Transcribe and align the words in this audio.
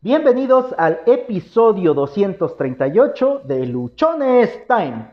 Bienvenidos 0.00 0.72
al 0.78 1.00
episodio 1.06 1.92
238 1.92 3.40
de 3.46 3.66
Luchones 3.66 4.64
Time. 4.68 5.10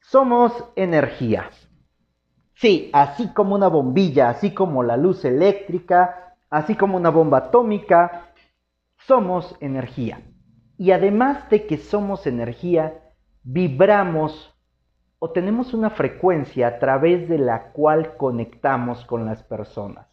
Somos 0.00 0.54
energía. 0.74 1.50
Sí, 2.54 2.88
así 2.94 3.34
como 3.34 3.54
una 3.54 3.68
bombilla, 3.68 4.30
así 4.30 4.54
como 4.54 4.82
la 4.82 4.96
luz 4.96 5.22
eléctrica, 5.26 6.34
así 6.48 6.76
como 6.76 6.96
una 6.96 7.10
bomba 7.10 7.36
atómica, 7.36 8.32
somos 9.06 9.54
energía. 9.60 10.22
Y 10.78 10.92
además 10.92 11.50
de 11.50 11.66
que 11.66 11.76
somos 11.76 12.26
energía, 12.26 13.12
vibramos 13.42 14.58
o 15.18 15.32
tenemos 15.32 15.74
una 15.74 15.90
frecuencia 15.90 16.68
a 16.68 16.78
través 16.78 17.28
de 17.28 17.36
la 17.36 17.72
cual 17.72 18.16
conectamos 18.16 19.04
con 19.04 19.26
las 19.26 19.42
personas. 19.42 20.06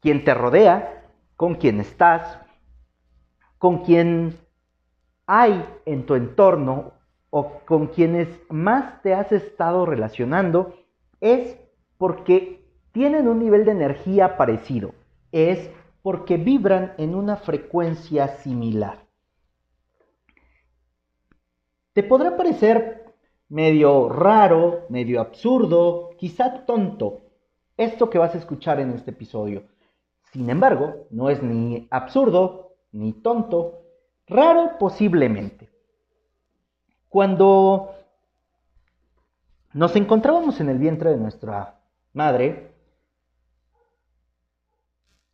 Quien 0.00 0.22
te 0.24 0.34
rodea, 0.34 1.07
con 1.38 1.54
quien 1.54 1.78
estás, 1.78 2.36
con 3.58 3.84
quien 3.84 4.36
hay 5.24 5.64
en 5.86 6.04
tu 6.04 6.16
entorno 6.16 6.94
o 7.30 7.60
con 7.64 7.86
quienes 7.86 8.28
más 8.50 9.00
te 9.02 9.14
has 9.14 9.30
estado 9.30 9.86
relacionando, 9.86 10.74
es 11.20 11.56
porque 11.96 12.66
tienen 12.90 13.28
un 13.28 13.38
nivel 13.38 13.64
de 13.64 13.70
energía 13.70 14.36
parecido, 14.36 14.96
es 15.30 15.70
porque 16.02 16.38
vibran 16.38 16.94
en 16.98 17.14
una 17.14 17.36
frecuencia 17.36 18.26
similar. 18.38 19.06
Te 21.92 22.02
podrá 22.02 22.36
parecer 22.36 23.14
medio 23.48 24.08
raro, 24.08 24.86
medio 24.88 25.20
absurdo, 25.20 26.10
quizá 26.18 26.66
tonto, 26.66 27.26
esto 27.76 28.10
que 28.10 28.18
vas 28.18 28.34
a 28.34 28.38
escuchar 28.38 28.80
en 28.80 28.90
este 28.90 29.12
episodio. 29.12 29.77
Sin 30.32 30.50
embargo, 30.50 31.06
no 31.10 31.30
es 31.30 31.42
ni 31.42 31.88
absurdo 31.90 32.76
ni 32.92 33.12
tonto, 33.12 33.82
raro 34.26 34.78
posiblemente. 34.78 35.70
Cuando 37.08 37.94
nos 39.72 39.96
encontrábamos 39.96 40.60
en 40.60 40.68
el 40.68 40.78
vientre 40.78 41.10
de 41.10 41.16
nuestra 41.16 41.80
madre, 42.12 42.72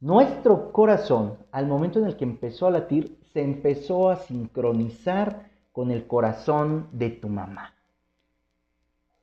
nuestro 0.01 0.71
corazón, 0.71 1.39
al 1.51 1.67
momento 1.67 1.99
en 1.99 2.07
el 2.07 2.17
que 2.17 2.25
empezó 2.25 2.67
a 2.67 2.71
latir, 2.71 3.19
se 3.33 3.43
empezó 3.43 4.11
a 4.11 4.17
sincronizar 4.17 5.51
con 5.73 5.91
el 5.91 6.07
corazón 6.07 6.89
de 6.93 7.11
tu 7.11 7.29
mamá. 7.29 7.75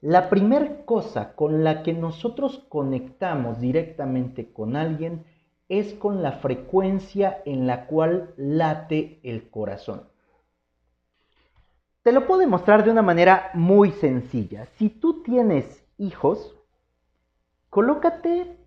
La 0.02 0.30
primera 0.30 0.83
cosa 0.83 1.35
con 1.35 1.63
la 1.63 1.83
que 1.83 1.94
nosotros 1.94 2.66
conectamos 2.67 3.59
directamente 3.61 4.52
con 4.52 4.75
alguien 4.75 5.23
es 5.72 5.94
con 5.94 6.22
la 6.22 6.33
frecuencia 6.33 7.41
en 7.45 7.66
la 7.66 7.88
cual 7.88 8.33
late 8.36 9.22
el 9.23 9.50
corazón. 9.50 10.03
Te 12.03 12.11
lo 12.11 12.28
puedo 12.28 12.41
demostrar 12.41 12.83
de 12.83 12.91
una 12.91 13.02
manera 13.02 13.52
muy 13.53 13.91
sencilla. 13.94 14.66
Si 14.75 14.89
tú 14.89 15.23
tienes 15.23 15.81
hijos, 15.97 16.58
colócate 17.69 18.58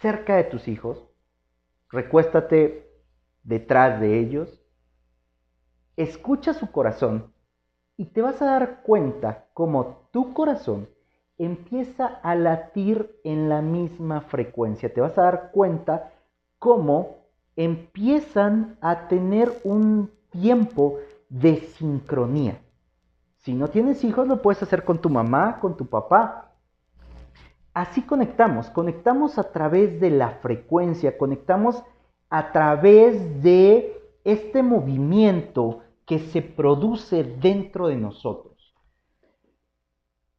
cerca 0.00 0.36
de 0.36 0.44
tus 0.44 0.66
hijos, 0.66 1.04
recuéstate 1.90 2.90
detrás 3.42 4.00
de 4.00 4.18
ellos, 4.18 4.64
escucha 5.98 6.54
su 6.54 6.72
corazón 6.72 7.34
y 7.98 8.06
te 8.06 8.22
vas 8.22 8.40
a 8.40 8.46
dar 8.46 8.80
cuenta 8.84 9.48
cómo 9.52 10.08
tu 10.12 10.32
corazón 10.32 10.88
empieza 11.36 12.06
a 12.06 12.34
latir 12.36 13.20
en 13.22 13.50
la 13.50 13.60
misma 13.60 14.22
frecuencia. 14.22 14.94
Te 14.94 15.02
vas 15.02 15.18
a 15.18 15.24
dar 15.24 15.50
cuenta 15.52 16.13
cómo 16.64 17.18
empiezan 17.56 18.78
a 18.80 19.06
tener 19.06 19.52
un 19.64 20.10
tiempo 20.30 20.98
de 21.28 21.60
sincronía. 21.76 22.58
Si 23.40 23.52
no 23.52 23.68
tienes 23.68 24.02
hijos, 24.02 24.26
lo 24.26 24.40
puedes 24.40 24.62
hacer 24.62 24.82
con 24.82 24.98
tu 24.98 25.10
mamá, 25.10 25.60
con 25.60 25.76
tu 25.76 25.84
papá. 25.84 26.52
Así 27.74 28.00
conectamos, 28.00 28.70
conectamos 28.70 29.36
a 29.36 29.52
través 29.52 30.00
de 30.00 30.08
la 30.08 30.30
frecuencia, 30.40 31.18
conectamos 31.18 31.82
a 32.30 32.50
través 32.50 33.42
de 33.42 34.00
este 34.24 34.62
movimiento 34.62 35.80
que 36.06 36.18
se 36.18 36.40
produce 36.40 37.24
dentro 37.24 37.88
de 37.88 37.96
nosotros. 37.96 38.74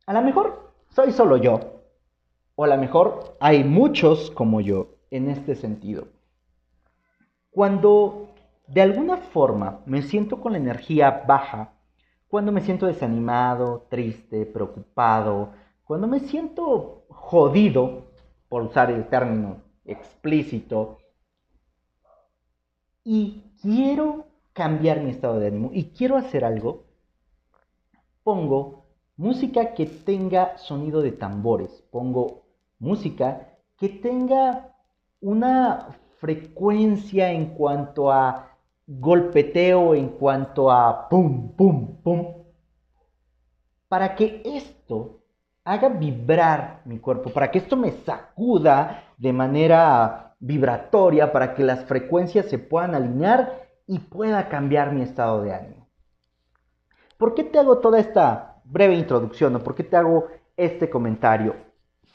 A 0.07 0.13
lo 0.13 0.23
mejor 0.23 0.73
soy 0.89 1.11
solo 1.11 1.37
yo, 1.37 1.59
o 2.55 2.63
a 2.63 2.67
lo 2.67 2.77
mejor 2.77 3.35
hay 3.39 3.63
muchos 3.63 4.31
como 4.31 4.59
yo 4.59 4.87
en 5.11 5.29
este 5.29 5.53
sentido. 5.53 6.14
Cuando 7.55 8.33
de 8.67 8.81
alguna 8.81 9.15
forma 9.15 9.79
me 9.85 10.01
siento 10.01 10.41
con 10.41 10.51
la 10.51 10.57
energía 10.57 11.23
baja, 11.25 11.71
cuando 12.27 12.51
me 12.51 12.59
siento 12.59 12.85
desanimado, 12.85 13.87
triste, 13.89 14.45
preocupado, 14.45 15.53
cuando 15.85 16.05
me 16.05 16.19
siento 16.19 17.05
jodido, 17.07 18.07
por 18.49 18.63
usar 18.63 18.91
el 18.91 19.07
término 19.07 19.61
explícito, 19.85 20.97
y 23.05 23.41
quiero 23.61 24.25
cambiar 24.51 24.99
mi 24.99 25.11
estado 25.11 25.39
de 25.39 25.47
ánimo 25.47 25.69
y 25.71 25.91
quiero 25.91 26.17
hacer 26.17 26.43
algo, 26.43 26.83
pongo 28.25 28.83
música 29.15 29.73
que 29.73 29.85
tenga 29.85 30.57
sonido 30.57 31.01
de 31.01 31.13
tambores, 31.13 31.71
pongo 31.89 32.43
música 32.79 33.47
que 33.77 33.87
tenga 33.87 34.75
una 35.21 35.87
frecuencia 36.25 37.31
en 37.31 37.53
cuanto 37.53 38.11
a 38.11 38.57
golpeteo, 38.87 39.93
en 39.93 40.09
cuanto 40.09 40.71
a 40.71 41.07
pum, 41.07 41.51
pum, 41.55 42.01
pum, 42.01 42.33
para 43.87 44.15
que 44.15 44.41
esto 44.43 45.19
haga 45.63 45.87
vibrar 45.87 46.81
mi 46.85 46.97
cuerpo, 46.97 47.29
para 47.29 47.51
que 47.51 47.59
esto 47.59 47.77
me 47.77 47.91
sacuda 47.91 49.03
de 49.19 49.33
manera 49.33 50.35
vibratoria, 50.39 51.31
para 51.31 51.53
que 51.53 51.63
las 51.63 51.85
frecuencias 51.85 52.47
se 52.47 52.57
puedan 52.57 52.95
alinear 52.95 53.67
y 53.85 53.99
pueda 53.99 54.49
cambiar 54.49 54.93
mi 54.93 55.03
estado 55.03 55.43
de 55.43 55.53
ánimo. 55.53 55.87
¿Por 57.19 57.35
qué 57.35 57.43
te 57.43 57.59
hago 57.59 57.77
toda 57.77 57.99
esta 57.99 58.63
breve 58.63 58.95
introducción 58.95 59.55
o 59.55 59.59
por 59.59 59.75
qué 59.75 59.83
te 59.83 59.95
hago 59.95 60.25
este 60.57 60.89
comentario? 60.89 61.55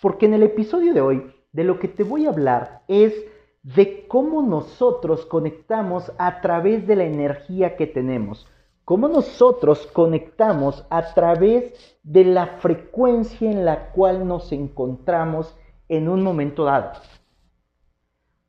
Porque 0.03 0.27
en 0.27 0.35
el 0.35 0.43
episodio 0.43 0.93
de 0.95 1.01
hoy 1.01 1.33
de 1.53 1.63
lo 1.63 1.79
que 1.79 1.87
te 1.87 2.03
voy 2.03 2.27
a 2.27 2.31
hablar 2.31 2.83
es 2.89 3.15
de 3.63 4.07
cómo 4.09 4.43
nosotros 4.43 5.27
conectamos 5.27 6.13
a 6.19 6.41
través 6.41 6.87
de 6.87 6.97
la 6.97 7.05
energía 7.05 7.77
que 7.77 7.87
tenemos, 7.87 8.47
cómo 8.85 9.09
nosotros 9.09 9.87
conectamos 9.93 10.87
a 10.91 11.15
través 11.15 11.99
de 12.03 12.25
la 12.25 12.47
frecuencia 12.59 13.51
en 13.51 13.65
la 13.65 13.91
cual 13.93 14.27
nos 14.27 14.51
encontramos 14.53 15.57
en 15.89 16.09
un 16.09 16.23
momento 16.23 16.65
dado. 16.65 16.93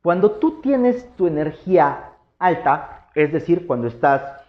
Cuando 0.01 0.31
tú 0.31 0.61
tienes 0.61 1.15
tu 1.15 1.27
energía 1.27 2.13
alta, 2.39 3.09
es 3.13 3.31
decir, 3.31 3.67
cuando 3.67 3.87
estás 3.87 4.41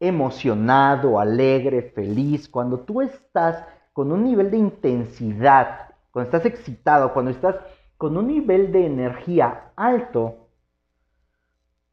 emocionado, 0.00 1.18
alegre, 1.18 1.82
feliz, 1.82 2.48
cuando 2.48 2.80
tú 2.80 3.02
estás 3.02 3.64
con 3.92 4.12
un 4.12 4.24
nivel 4.24 4.50
de 4.50 4.58
intensidad, 4.58 5.88
cuando 6.10 6.30
estás 6.30 6.46
excitado, 6.46 7.12
cuando 7.12 7.32
estás 7.32 7.56
con 7.98 8.16
un 8.16 8.28
nivel 8.28 8.70
de 8.72 8.86
energía 8.86 9.72
alto, 9.76 10.48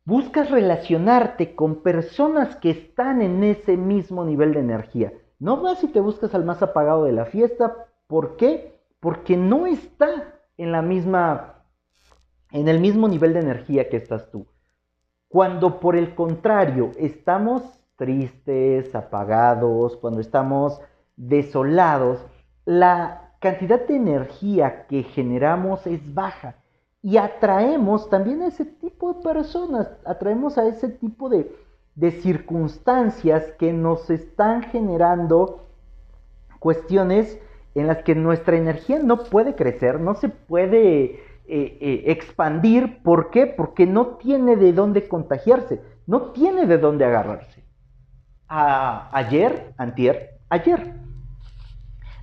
buscas 0.06 0.52
relacionarte 0.52 1.56
con 1.56 1.82
personas 1.82 2.56
que 2.58 2.70
están 2.70 3.24
en 3.24 3.44
ese 3.44 3.76
mismo 3.76 4.24
nivel 4.24 4.54
de 4.54 4.60
energía. 4.60 5.14
No 5.40 5.62
vas 5.62 5.84
y 5.84 5.88
te 5.88 6.00
buscas 6.00 6.34
al 6.36 6.46
más 6.46 6.62
apagado 6.62 7.06
de 7.06 7.12
la 7.12 7.26
fiesta. 7.26 7.88
¿Por 8.08 8.38
qué? 8.38 8.80
Porque 9.00 9.36
no 9.36 9.66
está 9.66 10.36
en 10.58 10.72
la 10.72 10.84
misma, 10.84 11.64
en 12.52 12.68
el 12.68 12.80
mismo 12.80 13.08
nivel 13.08 13.34
de 13.34 13.40
energía 13.40 13.90
que 13.90 13.98
estás 13.98 14.30
tú. 14.30 14.46
Cuando 15.28 15.80
por 15.80 15.96
el 15.96 16.14
contrario 16.14 16.92
estamos 16.98 17.64
tristes, 17.96 18.94
apagados, 18.94 19.98
cuando 19.98 20.22
estamos 20.22 20.80
desolados, 21.16 22.24
la 22.64 23.25
cantidad 23.40 23.86
de 23.86 23.96
energía 23.96 24.86
que 24.88 25.04
generamos 25.04 25.86
es 25.88 26.14
baja 26.14 26.56
y 27.06 27.18
atraemos 27.18 28.10
también 28.10 28.42
a 28.42 28.48
ese 28.48 28.66
tipo 28.66 29.14
de 29.14 29.22
personas, 29.22 29.88
atraemos 30.06 30.58
a 30.58 30.68
ese 30.68 30.90
tipo 30.90 31.30
de, 31.30 31.52
circunstancias 32.22 33.46
que 33.60 33.72
nos 33.72 34.10
están 34.10 34.64
generando 34.64 35.68
cuestiones 36.60 37.40
en 37.76 37.86
las 37.86 38.00
que 38.00 38.16
nuestra 38.16 38.58
energía 38.58 39.00
no 39.04 39.24
puede 39.24 39.54
crecer, 39.54 40.00
no 40.00 40.16
se 40.16 40.30
puede 40.30 41.04
eh, 41.06 41.20
eh, 41.48 42.04
expandir. 42.08 43.04
¿Por 43.04 43.30
qué? 43.30 43.46
Porque 43.46 43.86
no 43.86 44.18
tiene 44.18 44.56
de 44.56 44.74
dónde 44.74 45.08
contagiarse, 45.08 45.82
no 46.08 46.32
tiene 46.32 46.66
de 46.66 46.80
dónde 46.80 47.06
agarrarse. 47.06 47.64
ayer, 48.48 49.74
antier, 49.78 50.40
ayer, 50.50 50.95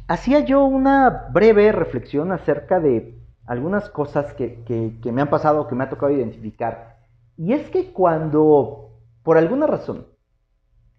hacía 0.08 0.40
yo 0.40 0.64
una 0.64 1.28
breve 1.32 1.72
reflexión 1.72 2.32
acerca 2.32 2.81
de 2.81 3.19
algunas 3.46 3.88
cosas 3.90 4.34
que, 4.34 4.99
me 5.04 5.22
han 5.22 5.31
pasado, 5.31 5.69
que 5.69 5.75
me 5.75 5.84
ha 5.84 5.90
tocado 5.90 6.12
identificar. 6.12 6.99
Y 7.37 7.52
es 7.52 7.69
que 7.70 7.93
cuando, 7.93 8.90
por 9.22 9.37
alguna 9.37 9.66
razón, 9.66 10.06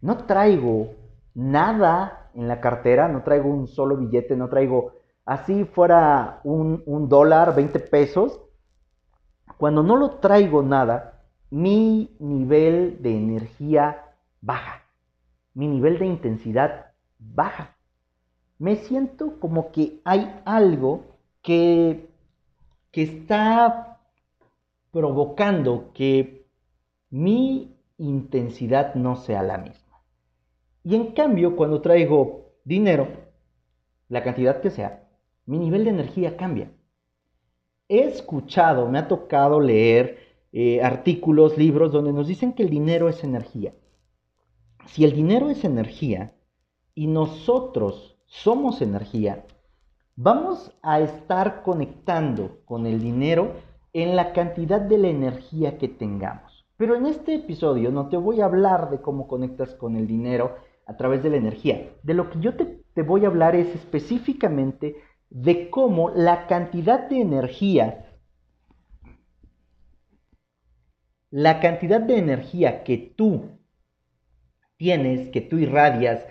no 0.02 0.18
traigo 0.26 0.96
nada 1.34 2.30
en 2.34 2.48
la 2.48 2.60
cartera, 2.60 3.08
no 3.08 3.24
traigo 3.24 3.50
un 3.50 3.68
solo 3.68 3.98
billete, 3.98 4.36
no 4.36 4.50
traigo 4.50 4.94
así 5.26 5.64
fuera 5.66 6.42
un, 6.44 6.84
un 6.86 7.08
dólar, 7.08 7.56
20 7.56 7.80
pesos, 7.80 8.42
cuando 9.58 9.84
no 9.84 9.96
lo 9.96 10.18
traigo 10.18 10.62
nada, 10.62 11.22
mi 11.50 12.16
nivel 12.20 13.02
de 13.02 13.16
energía 13.16 14.04
baja, 14.42 14.82
mi 15.54 15.68
nivel 15.68 16.00
de 16.00 16.08
intensidad 16.08 16.88
baja. 17.20 17.73
Me 18.64 18.78
siento 18.78 19.42
como 19.42 19.74
que 19.74 20.00
hay 20.06 20.40
algo 20.46 21.04
que, 21.42 22.08
que 22.92 23.02
está 23.02 24.00
provocando 24.90 25.92
que 25.94 26.48
mi 27.10 27.76
intensidad 27.98 28.96
no 28.96 29.18
sea 29.18 29.44
la 29.44 29.58
misma. 29.58 30.02
Y 30.82 30.96
en 30.96 31.12
cambio, 31.12 31.58
cuando 31.58 31.82
traigo 31.82 32.54
dinero, 32.64 33.10
la 34.08 34.24
cantidad 34.24 34.62
que 34.62 34.70
sea, 34.70 35.10
mi 35.46 35.60
nivel 35.60 35.84
de 35.84 35.90
energía 35.90 36.38
cambia. 36.38 36.72
He 37.90 38.06
escuchado, 38.06 38.88
me 38.88 39.00
ha 39.00 39.10
tocado 39.10 39.60
leer 39.60 40.20
eh, 40.54 40.82
artículos, 40.82 41.58
libros 41.58 41.92
donde 41.92 42.14
nos 42.14 42.30
dicen 42.30 42.54
que 42.54 42.64
el 42.64 42.70
dinero 42.70 43.10
es 43.10 43.26
energía. 43.26 43.74
Si 44.86 45.04
el 45.04 45.12
dinero 45.12 45.50
es 45.50 45.66
energía 45.66 46.34
y 46.96 47.08
nosotros 47.08 48.13
somos 48.34 48.82
energía, 48.82 49.46
vamos 50.16 50.76
a 50.82 51.00
estar 51.02 51.62
conectando 51.62 52.62
con 52.66 52.88
el 52.88 53.00
dinero 53.00 53.54
en 53.94 54.16
la 54.16 54.34
cantidad 54.34 54.82
de 54.82 54.98
la 54.98 55.10
energía 55.10 55.78
que 55.78 55.88
tengamos. 55.88 56.66
Pero 56.76 56.96
en 56.96 57.06
este 57.06 57.36
episodio 57.36 57.92
no 57.92 58.10
te 58.10 58.18
voy 58.18 58.42
a 58.42 58.46
hablar 58.46 58.90
de 58.90 59.02
cómo 59.02 59.28
conectas 59.28 59.76
con 59.76 59.96
el 59.96 60.08
dinero 60.08 60.56
a 60.88 60.98
través 60.98 61.22
de 61.22 61.30
la 61.30 61.38
energía. 61.38 61.92
De 62.02 62.16
lo 62.16 62.32
que 62.32 62.40
yo 62.40 62.56
te, 62.56 63.02
voy 63.04 63.24
a 63.24 63.28
hablar 63.28 63.56
es 63.56 63.68
específicamente 63.76 64.96
de 65.30 65.70
cómo 65.70 66.10
la 66.10 66.48
cantidad 66.48 67.08
de 67.08 67.22
energía, 67.22 68.18
la 71.30 71.60
cantidad 71.60 72.02
de 72.02 72.18
energía 72.18 72.84
que 72.84 73.14
tú 73.16 73.52
tienes, 74.78 75.30
que 75.30 75.42
tú 75.42 75.60
irradias, 75.60 76.26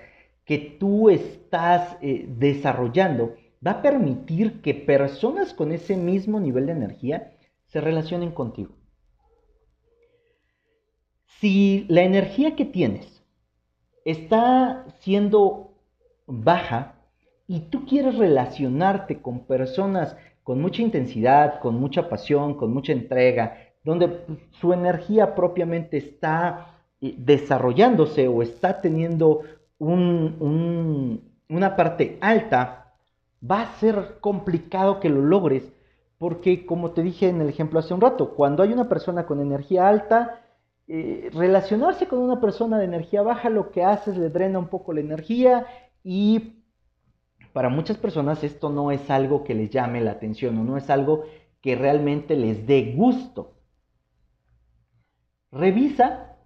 que 0.53 0.77
tú 0.79 1.09
estás 1.09 1.97
eh, 2.03 2.27
desarrollando, 2.29 3.37
va 3.67 3.71
a 3.71 3.81
permitir 3.81 4.61
que 4.61 4.75
personas 4.75 5.55
con 5.55 5.73
ese 5.73 5.97
mismo 5.97 6.41
nivel 6.41 6.67
de 6.67 6.73
energía 6.73 7.33
se 7.69 7.81
relacionen 7.81 8.33
contigo. 8.33 8.75
Si 11.41 11.87
la 11.89 12.03
energía 12.03 12.55
que 12.55 12.67
tienes 12.67 13.25
está 14.05 14.85
siendo 15.01 15.73
baja, 16.27 16.97
y 17.47 17.61
tú 17.71 17.87
quieres 17.87 18.19
relacionarte 18.19 19.23
con 19.23 19.47
personas 19.47 20.19
con 20.43 20.61
mucha 20.61 20.83
intensidad, 20.83 21.61
con 21.61 21.81
mucha 21.81 22.11
pasión, 22.11 22.59
con 22.59 22.75
mucha 22.75 22.93
entrega, 22.93 23.57
donde 23.85 24.27
su 24.51 24.75
energía 24.75 25.35
propiamente 25.35 25.97
está 25.97 26.77
eh, 27.01 27.15
desarrollándose 27.17 28.29
o 28.29 28.43
está 28.43 28.83
teniendo 28.83 29.41
una 29.89 31.77
parte 31.77 32.19
alta, 32.21 32.95
va 33.49 33.63
a 33.63 33.79
ser 33.79 34.19
complicado 34.21 35.01
que 35.01 35.09
lo 35.09 35.23
logres, 35.23 35.73
porque 36.19 36.65
como 36.67 36.93
te 36.93 37.03
dije 37.03 37.29
en 37.29 37.41
el 37.41 37.49
ejemplo 37.49 37.81
hace 37.81 37.95
un 37.95 38.01
rato, 38.01 38.35
cuando 38.35 38.63
hay 38.63 38.73
una 38.73 38.89
persona 38.89 39.27
con 39.27 39.41
energía 39.41 39.89
alta, 39.89 40.41
eh, 40.87 41.31
relacionarse 41.33 42.07
con 42.07 42.21
una 42.21 42.41
persona 42.41 42.79
de 42.79 42.85
energía 42.85 43.23
baja 43.23 43.51
lo 43.51 43.71
que 43.71 43.83
hace 43.83 44.11
es 44.11 44.17
le 44.17 44.29
drena 44.31 44.59
un 44.59 44.69
poco 44.69 44.93
la 44.93 45.01
energía 45.01 45.67
y 46.05 46.63
para 47.53 47.69
muchas 47.69 47.97
personas 47.97 48.45
esto 48.45 48.71
no 48.71 48.91
es 48.91 49.11
algo 49.11 49.45
que 49.45 49.55
les 49.55 49.71
llame 49.71 50.01
la 50.01 50.13
atención 50.13 50.59
o 50.59 50.65
no 50.65 50.77
es 50.77 50.91
algo 50.91 51.25
que 51.61 51.77
realmente 51.77 52.37
les 52.37 52.67
dé 52.67 52.95
gusto. 52.97 53.55
Revisa 55.51 56.37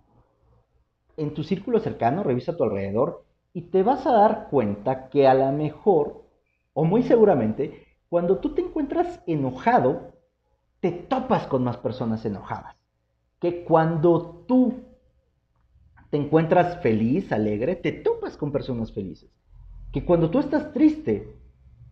en 1.16 1.34
tu 1.34 1.42
círculo 1.42 1.80
cercano, 1.80 2.22
revisa 2.22 2.52
a 2.52 2.56
tu 2.56 2.64
alrededor 2.64 3.25
y 3.56 3.62
te 3.62 3.82
vas 3.82 4.06
a 4.06 4.12
dar 4.12 4.48
cuenta 4.50 5.08
que 5.08 5.26
a 5.26 5.32
lo 5.32 5.50
mejor, 5.50 6.26
o 6.74 6.84
muy 6.84 7.02
seguramente, 7.02 7.86
cuando 8.10 8.36
tú 8.36 8.52
te 8.52 8.60
encuentras 8.60 9.22
enojado, 9.26 10.12
te 10.80 10.92
topas 10.92 11.46
con 11.46 11.64
más 11.64 11.78
personas 11.78 12.22
enojadas. 12.26 12.76
Que 13.40 13.64
cuando 13.64 14.44
tú 14.46 14.74
te 16.10 16.18
encuentras 16.18 16.82
feliz, 16.82 17.32
alegre, 17.32 17.76
te 17.76 17.92
topas 17.92 18.36
con 18.36 18.52
personas 18.52 18.92
felices 18.92 19.30
que 19.90 20.04
cuando 20.04 20.28
tú 20.28 20.40
estás 20.40 20.74
triste, 20.74 21.34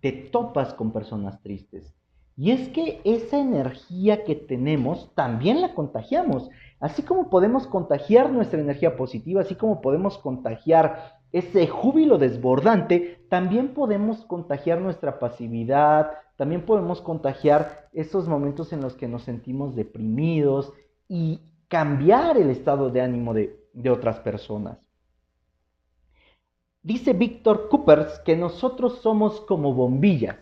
te 0.03 0.13
topas 0.13 0.75
con 0.75 0.93
personas 0.93 1.41
tristes. 1.41 1.95
Y 2.37 2.51
es 2.51 2.69
que 2.69 3.01
esa 3.05 3.39
energía 3.39 4.25
que 4.25 4.35
tenemos 4.35 5.11
también 5.15 5.63
la 5.63 5.73
contagiamos. 5.73 6.51
Así 6.79 7.03
como 7.03 7.31
podemos 7.31 7.67
contagiar 7.67 8.31
nuestra 8.31 8.61
energía 8.61 8.99
positiva, 8.99 9.41
así 9.41 9.55
como 9.55 9.81
podemos 9.81 10.19
contagiar 10.19 11.14
ese 11.35 11.67
júbilo 11.67 12.17
desbordante, 12.17 13.27
también 13.29 13.75
podemos 13.75 14.25
contagiar 14.25 14.81
nuestra 14.81 15.19
pasividad, 15.19 16.13
también 16.37 16.65
podemos 16.65 17.01
contagiar 17.01 17.89
esos 17.93 18.29
momentos 18.29 18.73
en 18.73 18.81
los 18.81 18.95
que 18.95 19.09
nos 19.09 19.25
sentimos 19.25 19.75
deprimidos 19.75 20.73
y 21.09 21.41
cambiar 21.67 22.37
el 22.37 22.51
estado 22.51 22.89
de 22.89 23.01
ánimo 23.01 23.35
de, 23.35 23.59
otras 23.91 24.21
personas. 24.21 24.79
Dice 26.85 27.15
Víctor 27.15 27.69
Coopers 27.69 28.21
que 28.21 28.37
nosotros 28.37 29.01
somos 29.03 29.41
como 29.41 29.75
bombillas, 29.75 30.39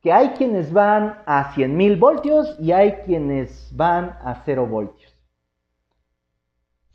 que 0.00 0.10
hay 0.10 0.30
quienes 0.30 0.72
van 0.72 1.18
a 1.26 1.52
100.000 1.54 1.98
voltios 1.98 2.56
y 2.58 2.72
hay 2.72 2.92
quienes 3.04 3.70
van 3.76 4.16
a 4.22 4.42
0 4.46 4.66
voltios. 4.68 5.13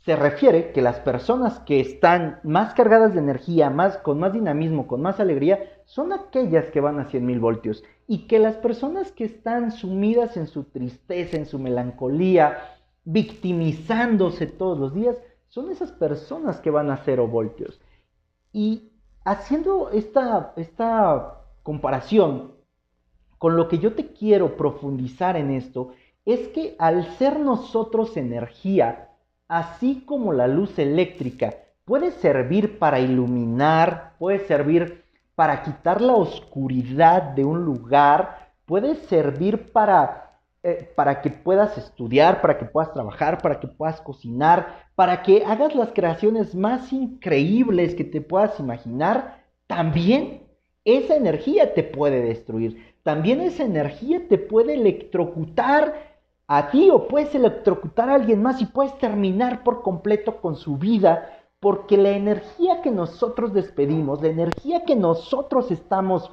Se 0.02 0.16
refiere 0.16 0.72
que 0.72 0.80
las 0.80 0.98
personas 1.00 1.58
que 1.60 1.80
están 1.80 2.40
más 2.42 2.72
cargadas 2.74 3.12
de 3.12 3.20
energía, 3.20 3.68
más, 3.68 3.98
con 3.98 4.18
más 4.18 4.32
dinamismo, 4.32 4.86
con 4.86 5.02
más 5.02 5.20
alegría, 5.20 5.60
son 5.84 6.12
aquellas 6.12 6.70
que 6.70 6.80
van 6.80 6.98
a 6.98 7.08
100.000 7.08 7.38
voltios. 7.38 7.84
Y 8.06 8.26
que 8.26 8.38
las 8.38 8.56
personas 8.56 9.12
que 9.12 9.24
están 9.24 9.72
sumidas 9.72 10.36
en 10.36 10.46
su 10.46 10.64
tristeza, 10.64 11.36
en 11.36 11.46
su 11.46 11.58
melancolía, 11.58 12.78
victimizándose 13.04 14.46
todos 14.46 14.78
los 14.78 14.94
días, 14.94 15.16
son 15.48 15.70
esas 15.70 15.92
personas 15.92 16.60
que 16.60 16.70
van 16.70 16.90
a 16.90 16.98
0 17.04 17.28
voltios. 17.28 17.80
Y 18.52 18.92
haciendo 19.24 19.90
esta, 19.90 20.54
esta 20.56 21.42
comparación 21.62 22.54
con 23.38 23.56
lo 23.56 23.68
que 23.68 23.78
yo 23.78 23.94
te 23.94 24.12
quiero 24.12 24.56
profundizar 24.56 25.36
en 25.36 25.50
esto, 25.50 25.92
es 26.26 26.48
que 26.48 26.76
al 26.78 27.06
ser 27.16 27.40
nosotros 27.40 28.16
energía, 28.16 29.09
así 29.50 30.04
como 30.06 30.32
la 30.32 30.46
luz 30.46 30.78
eléctrica 30.78 31.56
puede 31.84 32.12
servir 32.12 32.78
para 32.78 33.00
iluminar, 33.00 34.12
puede 34.18 34.46
servir 34.46 35.04
para 35.34 35.62
quitar 35.62 36.00
la 36.00 36.14
oscuridad 36.14 37.22
de 37.22 37.44
un 37.44 37.64
lugar, 37.64 38.52
puede 38.64 38.94
servir 38.94 39.72
para 39.72 40.30
eh, 40.62 40.92
para 40.94 41.22
que 41.22 41.30
puedas 41.30 41.78
estudiar, 41.78 42.42
para 42.42 42.58
que 42.58 42.66
puedas 42.66 42.92
trabajar, 42.92 43.40
para 43.40 43.58
que 43.58 43.66
puedas 43.66 43.98
cocinar, 44.02 44.84
para 44.94 45.22
que 45.22 45.42
hagas 45.46 45.74
las 45.74 45.92
creaciones 45.92 46.54
más 46.54 46.92
increíbles 46.92 47.94
que 47.94 48.04
te 48.04 48.20
puedas 48.20 48.60
imaginar, 48.60 49.42
también 49.66 50.42
esa 50.84 51.16
energía 51.16 51.72
te 51.72 51.82
puede 51.82 52.20
destruir. 52.20 52.94
También 53.02 53.40
esa 53.40 53.64
energía 53.64 54.28
te 54.28 54.36
puede 54.36 54.74
electrocutar 54.74 55.94
a 56.52 56.68
ti 56.68 56.90
o 56.90 57.06
puedes 57.06 57.32
electrocutar 57.32 58.10
a 58.10 58.14
alguien 58.14 58.42
más 58.42 58.60
y 58.60 58.66
puedes 58.66 58.98
terminar 58.98 59.62
por 59.62 59.82
completo 59.82 60.40
con 60.40 60.56
su 60.56 60.78
vida 60.78 61.28
porque 61.60 61.96
la 61.96 62.10
energía 62.10 62.82
que 62.82 62.90
nosotros 62.90 63.52
despedimos, 63.52 64.20
la 64.20 64.30
energía 64.30 64.84
que 64.84 64.96
nosotros 64.96 65.70
estamos 65.70 66.28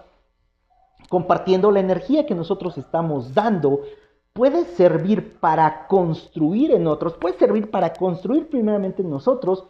compartiendo, 1.07 1.69
la 1.69 1.81
energía 1.81 2.25
que 2.25 2.33
nosotros 2.33 2.79
estamos 2.79 3.35
dando, 3.35 3.81
puede 4.33 4.65
servir 4.65 5.39
para 5.39 5.85
construir 5.85 6.71
en 6.71 6.87
otros, 6.87 7.13
puede 7.13 7.37
servir 7.37 7.69
para 7.69 7.93
construir 7.93 8.49
primeramente 8.49 9.03
en 9.03 9.11
nosotros 9.11 9.67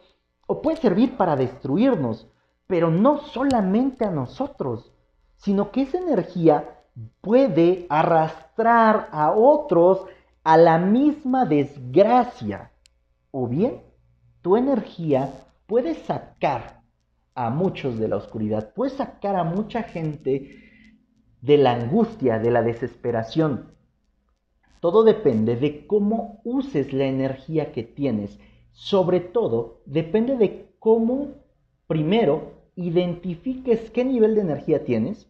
o 0.47 0.61
puede 0.61 0.77
servir 0.77 1.17
para 1.17 1.35
destruirnos, 1.35 2.25
pero 2.67 2.89
no 2.89 3.17
solamente 3.17 4.05
a 4.05 4.11
nosotros, 4.11 4.93
sino 5.35 5.71
que 5.71 5.81
esa 5.81 5.97
energía 5.97 6.77
puede 7.19 7.85
arrastrar 7.89 9.09
a 9.11 9.33
otros 9.33 10.05
a 10.47 10.55
la 10.55 10.77
misma 10.77 11.43
desgracia. 11.43 12.71
O 13.31 13.49
bien, 13.49 13.81
tu 14.41 14.55
energía 14.55 15.29
puede 15.65 15.93
sacar 15.93 16.83
a 17.35 17.49
muchos 17.49 17.99
de 17.99 18.07
la 18.07 18.15
oscuridad, 18.15 18.73
puede 18.73 18.91
sacar 18.91 19.35
a 19.35 19.43
mucha 19.43 19.83
gente 19.83 20.55
de 21.41 21.57
la 21.57 21.73
angustia, 21.73 22.39
de 22.39 22.51
la 22.51 22.61
desesperación, 22.61 23.75
Todo 24.79 25.03
depende 25.03 25.57
de 25.57 25.85
cómo 25.85 26.39
uses 26.45 26.93
la 26.93 27.07
energía 27.07 27.73
que 27.73 27.83
tienes. 27.83 28.39
Sobre 28.71 29.19
todo, 29.19 29.81
depende 29.85 30.37
de 30.37 30.71
cómo, 30.79 31.43
primero, 31.87 32.53
identifiques 32.75 33.91
qué 33.91 34.05
nivel 34.05 34.35
de 34.35 34.41
energía 34.41 34.85
tienes, 34.85 35.27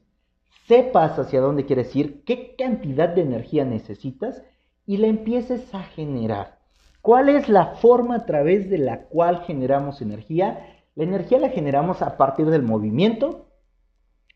sepas 0.68 1.18
hacia 1.18 1.42
dónde 1.42 1.66
quieres 1.66 1.96
ir, 1.96 2.24
qué 2.24 2.56
cantidad 2.56 3.10
de 3.10 3.22
energía 3.22 3.66
necesitas 3.66 4.44
y 4.88 4.98
la 4.98 5.08
empieces 5.08 5.75
a 5.75 5.84
generar. 5.84 6.58
¿Cuál 7.01 7.29
es 7.29 7.48
la 7.50 7.75
forma 7.75 8.15
a 8.15 8.25
través 8.25 8.70
de 8.70 8.79
la 8.79 9.03
cual 9.03 9.44
generamos 9.46 10.01
energía? 10.01 10.65
La 10.96 11.03
energía 11.03 11.38
la 11.38 11.50
generamos 11.50 12.01
a 12.01 12.17
partir 12.17 12.48
del 12.48 12.63
movimiento, 12.63 13.50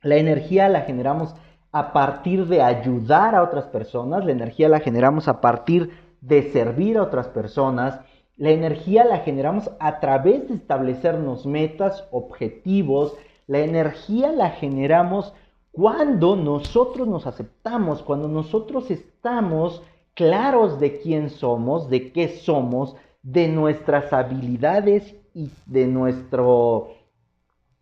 la 0.03 0.17
energía 0.17 0.69
la 0.69 0.81
generamos 0.81 1.33
a 1.71 1.93
partir 1.93 2.47
de 2.47 2.61
ayudar 2.61 3.33
a 3.33 3.43
otras 3.43 3.65
personas, 3.65 4.25
la 4.25 4.31
energía 4.33 4.67
la 4.67 4.81
generamos 4.81 5.27
a 5.27 5.41
partir 5.41 5.89
de 6.19 6.51
servir 6.51 6.97
a 6.97 7.03
otras 7.03 7.29
personas, 7.29 8.01
la 8.35 8.49
energía 8.51 9.05
la 9.05 9.19
generamos 9.19 9.71
a 9.79 9.99
través 9.99 10.49
de 10.49 10.55
establecernos 10.55 11.45
metas, 11.45 12.07
objetivos, 12.11 13.15
la 13.47 13.59
energía 13.59 14.31
la 14.31 14.49
generamos 14.49 15.33
cuando 15.71 16.35
nosotros 16.35 17.07
nos 17.07 17.25
aceptamos, 17.25 18.03
cuando 18.03 18.27
nosotros 18.27 18.91
estamos 18.91 19.81
claros 20.13 20.79
de 20.79 20.99
quién 20.99 21.29
somos, 21.29 21.89
de 21.89 22.11
qué 22.11 22.29
somos, 22.29 22.95
de 23.23 23.47
nuestras 23.47 24.11
habilidades 24.13 25.15
y 25.33 25.51
de, 25.65 25.87
nuestro, 25.87 26.89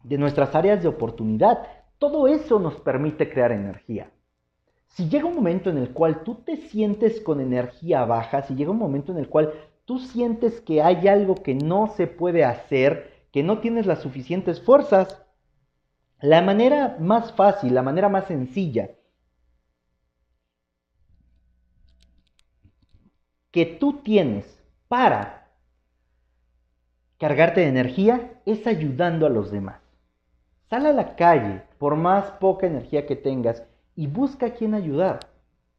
de 0.03 0.17
nuestras 0.17 0.53
áreas 0.55 0.81
de 0.81 0.89
oportunidad. 0.89 1.59
Todo 1.97 2.27
eso 2.27 2.59
nos 2.59 2.75
permite 2.75 3.29
crear 3.29 3.51
energía. 3.51 4.11
Si 4.87 5.07
llega 5.07 5.25
un 5.25 5.35
momento 5.35 5.69
en 5.69 5.77
el 5.77 5.91
cual 5.93 6.23
tú 6.23 6.35
te 6.35 6.57
sientes 6.57 7.21
con 7.21 7.39
energía 7.39 8.05
baja, 8.05 8.41
si 8.43 8.55
llega 8.55 8.71
un 8.71 8.79
momento 8.79 9.11
en 9.11 9.19
el 9.19 9.29
cual 9.29 9.53
tú 9.85 9.99
sientes 9.99 10.61
que 10.61 10.81
hay 10.81 11.07
algo 11.07 11.35
que 11.35 11.55
no 11.55 11.87
se 11.95 12.07
puede 12.07 12.43
hacer, 12.43 13.11
que 13.31 13.43
no 13.43 13.59
tienes 13.59 13.85
las 13.85 13.99
suficientes 13.99 14.61
fuerzas, 14.61 15.23
la 16.21 16.41
manera 16.41 16.97
más 16.99 17.31
fácil, 17.33 17.73
la 17.73 17.81
manera 17.81 18.09
más 18.09 18.25
sencilla 18.25 18.89
que 23.51 23.65
tú 23.65 24.01
tienes 24.03 24.61
para 24.87 25.39
Cargarte 27.19 27.59
de 27.59 27.67
energía 27.67 28.31
es 28.45 28.65
ayudando 28.65 29.25
a 29.25 29.29
los 29.29 29.51
demás. 29.51 29.81
Sal 30.69 30.85
a 30.85 30.93
la 30.93 31.17
calle, 31.17 31.63
por 31.77 31.97
más 31.97 32.31
poca 32.39 32.65
energía 32.65 33.05
que 33.05 33.17
tengas, 33.17 33.61
y 33.93 34.07
busca 34.07 34.45
a 34.45 34.49
quién 34.51 34.73
ayudar. 34.73 35.19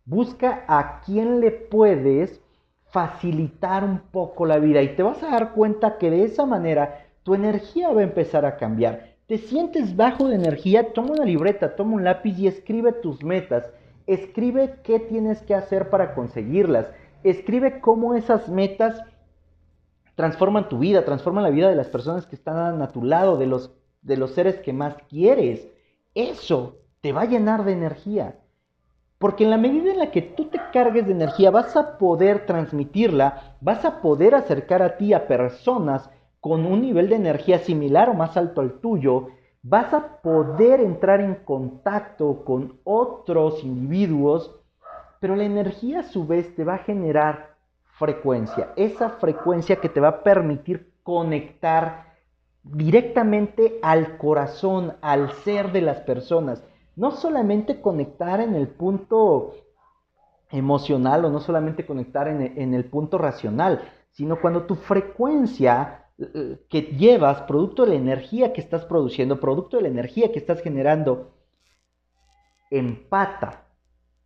Busca 0.05 0.65
a 0.69 1.01
quién 1.01 1.41
le 1.41 1.51
puedes 1.51 2.43
facilitar 2.91 3.85
un 3.85 4.01
poco 4.01 4.45
la 4.45 4.59
vida 4.59 4.83
y 4.83 4.95
te 4.95 5.03
vas 5.03 5.23
a 5.23 5.31
dar 5.31 5.53
cuenta 5.53 5.97
que 5.97 6.11
de 6.11 6.25
esa 6.25 6.45
manera 6.45 7.07
tu 7.23 7.35
energía 7.35 7.91
va 7.91 8.01
a 8.03 8.05
empezar 8.05 8.45
a 8.45 8.59
cambiar. 8.59 9.15
Te 9.27 9.39
sientes 9.39 9.97
bajo 9.97 10.29
de 10.29 10.35
energía, 10.35 10.93
toma 10.93 11.13
una 11.13 11.25
libreta, 11.25 11.75
toma 11.75 11.95
un 11.95 12.05
lápiz 12.05 12.39
y 12.39 12.49
escribe 12.49 12.93
tus 12.93 13.25
metas. 13.25 13.71
Escribe 14.07 14.75
qué 14.83 15.01
tienes 15.01 15.41
que 15.41 15.55
hacer 15.55 15.89
para 15.89 16.13
conseguirlas. 16.13 16.91
Escribe 17.23 17.81
cómo 17.81 18.15
esas 18.15 18.49
metas 18.49 19.03
transforman 20.15 20.69
tu 20.69 20.79
vida, 20.79 21.05
transforman 21.05 21.45
la 21.45 21.51
vida 21.51 21.69
de 21.69 21.77
las 21.77 21.89
personas 21.89 22.27
que 22.27 22.37
están 22.37 22.83
a 22.83 22.89
tu 22.89 23.03
lado, 23.03 23.37
de 23.37 23.47
los, 23.47 23.73
de 24.03 24.17
los 24.17 24.33
seres 24.33 24.61
que 24.61 24.73
más 24.73 24.95
quieres. 25.09 25.69
Eso 26.15 26.77
te 27.01 27.13
va 27.13 27.23
a 27.23 27.27
llenar 27.27 27.65
de 27.65 27.73
energía. 27.73 28.39
Porque 29.19 29.45
en 29.45 29.51
la 29.51 29.59
medida 29.59 29.93
en 29.93 29.99
la 29.99 30.11
que 30.11 30.23
tú 30.23 30.47
te 30.47 30.61
cargues 30.73 31.07
de 31.07 31.13
energía, 31.13 31.51
vas 31.51 31.77
a 31.77 31.99
poder 31.99 32.47
transmitirla, 32.47 33.57
vas 33.61 33.85
a 33.85 34.01
poder 34.01 34.35
acercar 34.35 34.83
a 34.83 34.97
ti 34.97 35.13
a 35.13 35.27
personas 35.27 36.11
con 36.41 36.65
un 36.65 36.81
nivel 36.81 37.11
de 37.11 37.17
energía 37.17 37.59
similar 37.59 38.09
o 38.09 38.15
más 38.15 38.37
alto 38.37 38.63
al 38.63 38.81
tuyo, 38.81 39.29
vas 39.63 39.93
a 39.93 40.23
poder 40.23 40.81
entrar 40.81 41.21
en 41.21 41.35
contacto 41.35 42.45
con 42.45 42.79
otros 42.85 43.63
individuos, 43.63 44.60
pero 45.21 45.37
la 45.37 45.45
energía 45.45 46.01
a 46.01 46.03
su 46.05 46.27
vez 46.27 46.55
te 46.57 46.65
va 46.65 46.77
a 46.77 46.79
generar 46.79 47.55
frecuencia, 47.99 48.73
esa 48.77 49.11
frecuencia 49.11 49.77
que 49.77 49.91
te 49.91 50.01
va 50.01 50.09
a 50.09 50.23
permitir 50.23 50.95
conectar 51.03 52.15
directamente 52.63 53.79
al 53.83 54.17
corazón, 54.17 54.95
al 55.03 55.33
ser 55.45 55.73
de 55.73 55.83
las 55.83 56.01
personas. 56.01 56.65
No 56.97 57.11
solamente 57.11 57.81
conectar 57.81 58.41
en 58.41 58.55
el 58.55 58.69
punto 58.69 59.55
emocional 60.51 61.25
o 61.25 61.31
no 61.31 61.41
solamente 61.41 61.87
conectar 61.87 62.27
en 62.27 62.75
el, 62.75 62.85
punto 62.87 63.19
racional, 63.19 63.83
sino 64.11 64.41
cuando 64.41 64.65
tu 64.65 64.75
frecuencia 64.75 66.07
eh, 66.19 66.59
que 66.69 66.83
llevas, 66.83 67.43
producto 67.43 67.85
de 67.85 67.91
la 67.91 67.97
energía 67.97 68.53
que 68.53 68.61
estás 68.61 68.85
produciendo, 68.85 69.41
producto 69.41 69.77
de 69.77 69.85
la 69.85 69.89
energía 69.89 70.33
que 70.33 70.39
estás 70.39 70.61
generando, 70.61 71.31
empata 72.71 73.70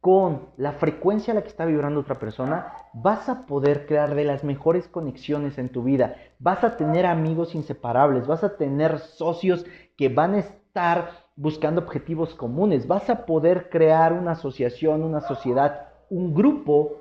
con 0.04 0.50
la 0.58 0.73
frecuencia 0.73 1.32
a 1.32 1.34
la 1.34 1.40
que 1.40 1.49
está 1.49 1.64
vibrando 1.64 2.00
otra 2.00 2.18
persona, 2.18 2.75
vas 2.92 3.30
a 3.30 3.46
poder 3.46 3.87
crear 3.87 4.14
de 4.14 4.25
las 4.25 4.44
mejores 4.44 4.87
conexiones 4.87 5.56
en 5.56 5.70
tu 5.70 5.82
vida. 5.82 6.16
Vas 6.38 6.62
a 6.62 6.76
tener 6.76 7.06
amigos 7.06 7.54
inseparables, 7.54 8.26
vas 8.26 8.44
a 8.44 8.58
tener 8.58 8.99
socios 8.99 9.64
que 9.96 10.11
van 10.11 10.34
a 10.34 10.40
estar 10.40 11.25
buscando 11.37 11.80
objetivos 11.80 12.34
comunes, 12.34 12.87
vas 12.87 13.08
a 13.08 13.25
poder 13.25 13.70
crear 13.70 14.12
una 14.12 14.32
asociación, 14.32 15.02
una 15.02 15.23
sociedad, 15.23 15.88
un 16.11 16.34
grupo 16.34 16.99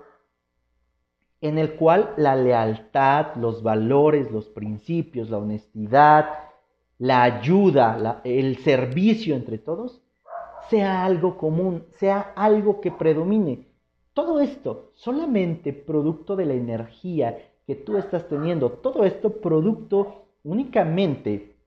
en 1.41 1.57
el 1.57 1.75
cual 1.75 2.13
la 2.15 2.37
lealtad, 2.37 3.35
los 3.35 3.63
valores, 3.63 4.31
los 4.31 4.47
principios, 4.47 5.29
la 5.29 5.39
honestidad, 5.39 6.29
la 6.99 7.23
ayuda, 7.23 8.21
el 8.23 8.59
servicio 8.59 9.35
entre 9.35 9.57
todos 9.57 10.02
sea 10.69 11.05
algo 11.05 11.37
común, 11.37 11.85
sea 11.95 12.33
algo 12.35 12.81
que 12.81 12.91
predomine. 12.91 13.67
Todo 14.13 14.39
esto 14.39 14.91
solamente 14.93 15.73
producto 15.73 16.35
de 16.35 16.45
la 16.45 16.53
energía 16.53 17.37
que 17.65 17.75
tú 17.75 17.97
estás 17.97 18.27
teniendo, 18.27 18.71
todo 18.71 19.05
esto 19.05 19.41
producto 19.41 20.27
únicamente 20.43 21.57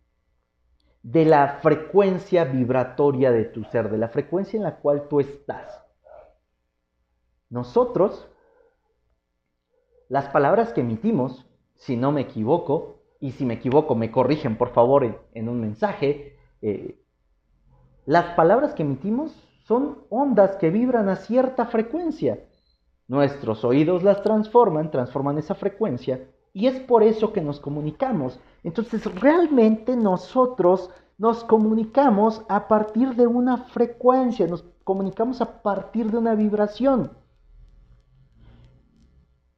de 1.03 1.25
la 1.25 1.59
frecuencia 1.63 2.45
vibratoria 2.45 3.31
de 3.31 3.45
tu 3.45 3.65
ser, 3.65 3.91
de 3.91 3.99
la 3.99 4.09
frecuencia 4.09 4.57
en 4.57 4.65
la 4.65 4.77
cual 4.77 5.09
tú 5.09 5.21
estás. 5.21 5.83
Nosotros, 7.49 8.29
las 10.09 10.29
palabras 10.29 10.73
que 10.73 10.81
emitimos, 10.81 11.47
si 11.75 11.97
no 11.97 12.13
me 12.13 12.23
equivoco, 12.23 12.97
y 13.21 13.33
si 13.33 13.45
me 13.45 13.55
equivoco 13.55 13.95
me 13.95 14.11
corrigen 14.11 14.57
por 14.57 14.71
favor 14.73 15.27
en, 15.33 15.49
un 15.49 15.61
mensaje, 15.61 16.37
eh, 16.61 17.01
las 18.07 18.35
palabras 18.37 18.73
que 18.73 18.83
emitimos 18.83 19.35
son 19.67 19.99
ondas 20.11 20.57
que 20.57 20.71
vibran 20.71 21.09
a 21.09 21.17
cierta 21.17 21.67
frecuencia. 21.67 22.45
Nuestros 23.09 23.65
oídos 23.65 24.05
las 24.05 24.23
transforman, 24.23 24.93
transforman 24.93 25.39
esa 25.39 25.57
frecuencia 25.57 26.29
y 26.53 26.69
es 26.69 26.81
por 26.81 27.03
eso 27.03 27.33
que 27.33 27.41
nos 27.41 27.61
comunicamos. 27.61 28.39
Entonces 28.63 29.05
realmente 29.21 29.97
nosotros 29.97 30.91
nos 31.19 31.43
comunicamos 31.45 32.43
a 32.49 32.69
partir 32.69 33.15
de 33.17 33.27
una 33.27 33.59
frecuencia, 33.59 34.47
nos 34.47 34.65
comunicamos 34.85 35.41
a 35.41 35.63
partir 35.63 36.11
de 36.11 36.19
una 36.19 36.35
vibración. 36.37 37.11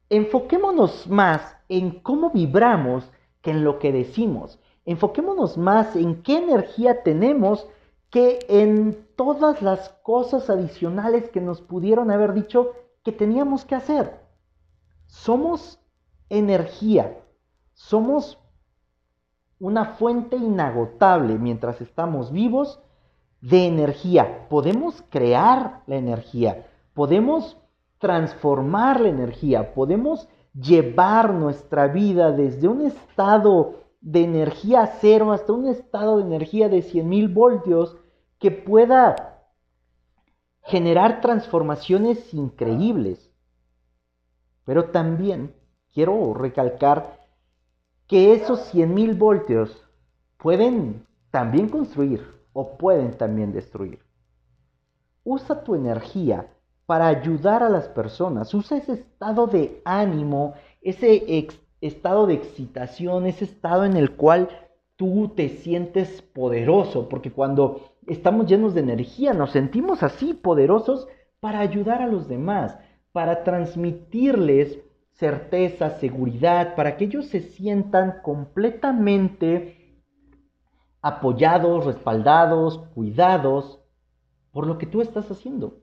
Enfoquémonos 0.09 1.07
más 1.07 1.55
en 1.69 1.99
cómo 1.99 2.31
vibramos 2.31 3.11
que 3.41 3.51
en 3.51 3.63
lo 3.63 3.77
que 3.77 3.91
decimos. 3.91 4.59
Enfoquémonos 4.85 5.55
más 5.55 5.95
en 5.95 6.23
qué 6.23 6.37
energía 6.37 7.03
tenemos 7.03 7.67
que 8.09 8.39
en 8.49 9.07
todas 9.15 9.61
las 9.61 9.89
cosas 10.03 10.49
adicionales 10.49 11.29
que 11.29 11.41
nos 11.41 11.61
pudieron 11.61 12.11
haber 12.11 12.33
dicho 12.33 12.71
que 13.03 13.11
teníamos 13.11 13.65
que 13.65 13.75
hacer. 13.75 14.19
Somos 15.05 15.79
energía, 16.29 17.17
somos 17.73 18.39
una 19.59 19.85
fuente 19.85 20.35
inagotable 20.37 21.37
mientras 21.37 21.81
estamos 21.81 22.31
vivos 22.31 22.79
de 23.41 23.67
energía. 23.67 24.47
Podemos 24.49 25.03
crear 25.09 25.83
la 25.85 25.95
energía, 25.95 26.67
podemos 26.93 27.57
transformar 27.99 29.01
la 29.01 29.09
energía, 29.09 29.73
podemos 29.73 30.27
llevar 30.53 31.33
nuestra 31.33 31.87
vida 31.87 32.31
desde 32.31 32.67
un 32.67 32.81
estado 32.81 33.88
de 34.01 34.23
energía 34.23 34.97
cero 35.01 35.31
hasta 35.31 35.53
un 35.53 35.67
estado 35.67 36.17
de 36.17 36.23
energía 36.23 36.69
de 36.69 36.79
100.000 36.79 37.33
voltios 37.33 37.97
que 38.39 38.51
pueda 38.51 39.43
generar 40.63 41.21
transformaciones 41.21 42.33
increíbles. 42.33 43.31
Pero 44.65 44.91
también 44.91 45.55
quiero 45.93 46.33
recalcar 46.33 47.19
que 48.07 48.33
esos 48.33 48.73
100.000 48.73 49.17
voltios 49.17 49.83
pueden 50.37 51.05
también 51.31 51.69
construir 51.69 52.25
o 52.53 52.77
pueden 52.77 53.17
también 53.17 53.51
destruir. 53.51 53.99
Usa 55.23 55.63
tu 55.63 55.75
energía 55.75 56.51
para 56.85 57.07
ayudar 57.07 57.61
a 57.61 57.69
las 57.69 57.87
personas. 57.87 58.53
Usa 58.53 58.77
ese 58.77 58.93
estado 58.93 59.45
de 59.45 59.81
ánimo, 59.85 60.55
ese 60.81 61.37
estado 61.81 62.27
de 62.27 62.35
excitación, 62.35 63.25
ese 63.25 63.45
estado 63.45 63.85
en 63.85 63.95
el 63.95 64.11
cual 64.15 64.49
tú 64.95 65.31
te 65.35 65.49
sientes 65.49 66.21
poderoso, 66.21 67.07
porque 67.07 67.31
cuando 67.31 67.81
estamos 68.07 68.47
llenos 68.47 68.73
de 68.73 68.81
energía 68.81 69.33
nos 69.33 69.51
sentimos 69.51 70.03
así 70.03 70.33
poderosos 70.33 71.07
para 71.39 71.59
ayudar 71.59 72.01
a 72.01 72.07
los 72.07 72.27
demás, 72.27 72.77
para 73.11 73.43
transmitirles 73.43 74.79
certeza, 75.11 75.91
seguridad, 75.99 76.75
para 76.75 76.97
que 76.97 77.05
ellos 77.05 77.27
se 77.27 77.41
sientan 77.41 78.21
completamente 78.23 80.03
apoyados, 81.01 81.85
respaldados, 81.85 82.79
cuidados 82.93 83.79
por 84.51 84.67
lo 84.67 84.77
que 84.77 84.85
tú 84.85 85.01
estás 85.01 85.29
haciendo. 85.31 85.81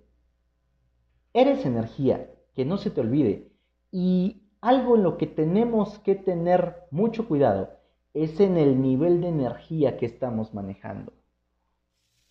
Eres 1.32 1.64
energía, 1.66 2.30
que 2.54 2.64
no 2.64 2.78
se 2.78 2.90
te 2.90 3.00
olvide. 3.00 3.52
Y 3.90 4.45
algo 4.66 4.96
en 4.96 5.04
lo 5.04 5.16
que 5.16 5.28
tenemos 5.28 6.00
que 6.00 6.16
tener 6.16 6.88
mucho 6.90 7.28
cuidado 7.28 7.70
es 8.14 8.40
en 8.40 8.56
el 8.56 8.82
nivel 8.82 9.20
de 9.20 9.28
energía 9.28 9.96
que 9.96 10.06
estamos 10.06 10.54
manejando. 10.54 11.12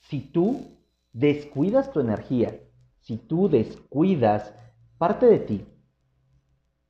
Si 0.01 0.19
tú 0.19 0.59
descuidas 1.13 1.93
tu 1.93 2.01
energía, 2.01 2.59
si 2.99 3.15
tú 3.15 3.47
descuidas 3.47 4.53
parte 4.97 5.27
de 5.27 5.39
ti, 5.39 5.65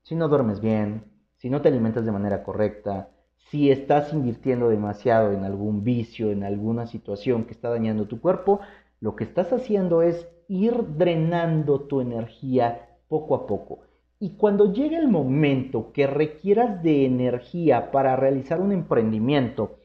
si 0.02 0.16
no 0.16 0.30
duermes 0.30 0.62
bien, 0.62 1.12
si 1.36 1.52
no 1.52 1.62
te 1.62 1.68
alimentas 1.70 2.06
de 2.06 2.12
manera 2.12 2.42
correcta, 2.42 3.12
si 3.36 3.70
estás 3.70 4.14
invirtiendo 4.14 4.70
demasiado 4.70 5.32
en 5.32 5.44
algún 5.44 5.84
vicio, 5.84 6.32
en 6.32 6.44
alguna 6.44 6.88
situación 6.88 7.46
que 7.46 7.52
está 7.52 7.70
dañando 7.70 8.08
tu 8.08 8.20
cuerpo, 8.20 8.62
lo 9.00 9.16
que 9.16 9.26
estás 9.26 9.54
haciendo 9.54 10.02
es 10.02 10.28
ir 10.48 10.98
drenando 10.98 11.82
tu 11.82 12.02
energía 12.02 12.98
poco 13.08 13.36
a 13.36 13.46
poco. 13.46 13.82
Y 14.20 14.38
cuando 14.38 14.72
llegue 14.72 14.98
el 14.98 15.10
momento 15.10 15.92
que 15.92 16.08
requieras 16.08 16.82
de 16.82 17.06
energía 17.06 17.92
para 17.92 18.16
realizar 18.16 18.62
un 18.62 18.72
emprendimiento, 18.72 19.80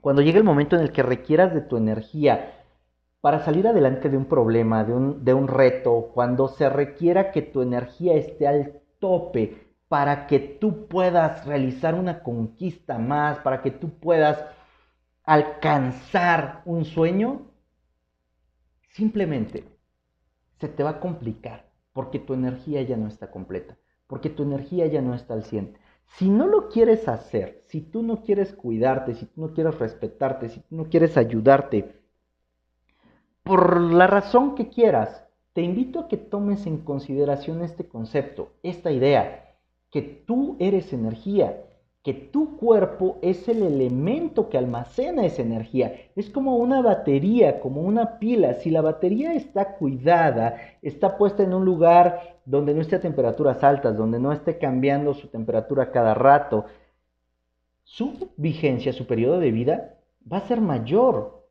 cuando 0.00 0.22
llegue 0.22 0.38
el 0.38 0.44
momento 0.44 0.76
en 0.76 0.82
el 0.82 0.92
que 0.92 1.02
requieras 1.02 1.52
de 1.52 1.62
tu 1.62 1.76
energía 1.76 2.62
para 3.20 3.44
salir 3.44 3.66
adelante 3.66 4.08
de 4.08 4.16
un 4.16 4.26
problema, 4.26 4.84
de 4.84 4.92
un, 4.92 5.24
de 5.24 5.34
un 5.34 5.48
reto, 5.48 6.10
cuando 6.14 6.48
se 6.48 6.68
requiera 6.68 7.32
que 7.32 7.42
tu 7.42 7.62
energía 7.62 8.14
esté 8.14 8.46
al 8.46 8.82
tope 9.00 9.64
para 9.88 10.26
que 10.26 10.38
tú 10.38 10.86
puedas 10.88 11.44
realizar 11.46 11.94
una 11.94 12.22
conquista 12.22 12.98
más, 12.98 13.38
para 13.38 13.62
que 13.62 13.70
tú 13.70 13.98
puedas 13.98 14.44
alcanzar 15.24 16.62
un 16.66 16.84
sueño, 16.84 17.42
simplemente 18.90 19.64
se 20.60 20.68
te 20.68 20.82
va 20.82 20.90
a 20.90 21.00
complicar 21.00 21.73
porque 21.94 22.18
tu 22.18 22.34
energía 22.34 22.82
ya 22.82 22.98
no 22.98 23.08
está 23.08 23.30
completa, 23.30 23.78
porque 24.06 24.28
tu 24.28 24.42
energía 24.42 24.86
ya 24.88 25.00
no 25.00 25.14
está 25.14 25.32
al 25.32 25.44
100. 25.44 25.78
Si 26.04 26.28
no 26.28 26.46
lo 26.46 26.68
quieres 26.68 27.08
hacer, 27.08 27.62
si 27.68 27.80
tú 27.80 28.02
no 28.02 28.22
quieres 28.22 28.52
cuidarte, 28.52 29.14
si 29.14 29.24
tú 29.24 29.40
no 29.40 29.54
quieres 29.54 29.78
respetarte, 29.78 30.50
si 30.50 30.60
tú 30.60 30.76
no 30.76 30.84
quieres 30.90 31.16
ayudarte, 31.16 31.94
por 33.42 33.80
la 33.80 34.06
razón 34.06 34.54
que 34.54 34.68
quieras, 34.68 35.24
te 35.54 35.62
invito 35.62 36.00
a 36.00 36.08
que 36.08 36.16
tomes 36.16 36.66
en 36.66 36.78
consideración 36.78 37.62
este 37.62 37.86
concepto, 37.86 38.52
esta 38.62 38.90
idea, 38.90 39.56
que 39.90 40.02
tú 40.02 40.56
eres 40.58 40.92
energía, 40.92 41.64
que 42.04 42.12
tu 42.12 42.58
cuerpo 42.58 43.18
es 43.22 43.48
el 43.48 43.62
elemento 43.62 44.50
que 44.50 44.58
almacena 44.58 45.24
esa 45.24 45.40
energía. 45.40 45.94
Es 46.14 46.28
como 46.28 46.56
una 46.56 46.82
batería, 46.82 47.60
como 47.60 47.80
una 47.80 48.18
pila. 48.18 48.52
Si 48.52 48.70
la 48.70 48.82
batería 48.82 49.32
está 49.32 49.76
cuidada, 49.76 50.56
está 50.82 51.16
puesta 51.16 51.42
en 51.42 51.54
un 51.54 51.64
lugar 51.64 52.40
donde 52.44 52.74
no 52.74 52.82
esté 52.82 52.96
a 52.96 53.00
temperaturas 53.00 53.64
altas, 53.64 53.96
donde 53.96 54.20
no 54.20 54.32
esté 54.32 54.58
cambiando 54.58 55.14
su 55.14 55.28
temperatura 55.28 55.90
cada 55.92 56.12
rato, 56.12 56.66
su 57.84 58.30
vigencia, 58.36 58.92
su 58.92 59.06
periodo 59.06 59.40
de 59.40 59.50
vida 59.50 59.94
va 60.30 60.36
a 60.38 60.46
ser 60.46 60.60
mayor. 60.60 61.46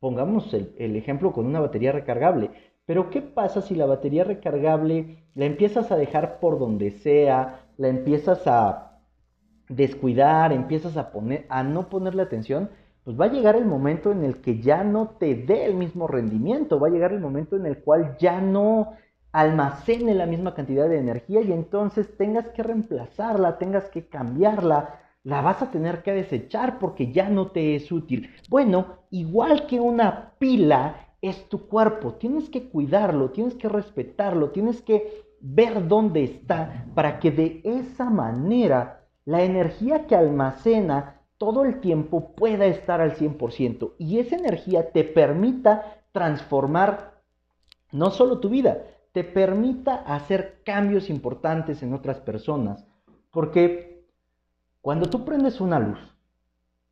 Pongamos 0.00 0.54
el, 0.54 0.74
el 0.78 0.96
ejemplo 0.96 1.30
con 1.34 1.44
una 1.44 1.60
batería 1.60 1.92
recargable. 1.92 2.50
Pero 2.86 3.10
¿qué 3.10 3.20
pasa 3.20 3.60
si 3.60 3.74
la 3.74 3.84
batería 3.84 4.24
recargable 4.24 5.18
la 5.34 5.44
empiezas 5.44 5.92
a 5.92 5.96
dejar 5.96 6.40
por 6.40 6.58
donde 6.58 6.90
sea, 6.90 7.66
la 7.76 7.88
empiezas 7.88 8.46
a 8.46 8.91
descuidar, 9.74 10.52
empiezas 10.52 10.96
a 10.96 11.10
poner, 11.10 11.46
no 11.66 11.88
ponerle 11.88 12.22
atención, 12.22 12.70
pues 13.04 13.18
va 13.18 13.26
a 13.26 13.32
llegar 13.32 13.56
el 13.56 13.64
momento 13.64 14.12
en 14.12 14.24
el 14.24 14.40
que 14.40 14.60
ya 14.60 14.84
no 14.84 15.08
te 15.18 15.34
dé 15.34 15.64
el 15.64 15.74
mismo 15.74 16.06
rendimiento, 16.06 16.78
va 16.78 16.88
a 16.88 16.90
llegar 16.90 17.12
el 17.12 17.20
momento 17.20 17.56
en 17.56 17.66
el 17.66 17.78
cual 17.78 18.16
ya 18.18 18.40
no 18.40 18.92
almacene 19.32 20.14
la 20.14 20.26
misma 20.26 20.54
cantidad 20.54 20.88
de 20.88 20.98
energía 20.98 21.40
y 21.40 21.52
entonces 21.52 22.16
tengas 22.16 22.48
que 22.48 22.62
reemplazarla, 22.62 23.58
tengas 23.58 23.88
que 23.88 24.06
cambiarla, 24.06 25.00
la 25.24 25.40
vas 25.40 25.62
a 25.62 25.70
tener 25.70 26.02
que 26.02 26.12
desechar 26.12 26.78
porque 26.78 27.12
ya 27.12 27.28
no 27.28 27.50
te 27.50 27.74
es 27.74 27.90
útil. 27.90 28.30
Bueno, 28.50 28.98
igual 29.10 29.66
que 29.66 29.80
una 29.80 30.34
pila 30.38 30.96
es 31.22 31.48
tu 31.48 31.66
cuerpo, 31.66 32.14
tienes 32.14 32.50
que 32.50 32.68
cuidarlo, 32.68 33.30
tienes 33.30 33.54
que 33.54 33.68
respetarlo, 33.68 34.50
tienes 34.50 34.82
que 34.82 35.24
ver 35.40 35.88
dónde 35.88 36.24
está 36.24 36.86
para 36.94 37.18
que 37.18 37.30
de 37.30 37.60
esa 37.64 38.10
manera 38.10 39.01
la 39.24 39.42
energía 39.42 40.06
que 40.06 40.16
almacena 40.16 41.20
todo 41.38 41.64
el 41.64 41.80
tiempo 41.80 42.34
pueda 42.34 42.66
estar 42.66 43.00
al 43.00 43.16
100% 43.16 43.94
y 43.98 44.18
esa 44.18 44.36
energía 44.36 44.92
te 44.92 45.04
permita 45.04 46.04
transformar 46.12 47.22
no 47.90 48.10
solo 48.10 48.40
tu 48.40 48.48
vida, 48.48 48.84
te 49.12 49.24
permita 49.24 49.96
hacer 49.96 50.62
cambios 50.64 51.10
importantes 51.10 51.82
en 51.82 51.92
otras 51.92 52.20
personas. 52.20 52.86
Porque 53.30 54.06
cuando 54.80 55.08
tú 55.08 55.24
prendes 55.24 55.60
una 55.60 55.78
luz 55.78 55.98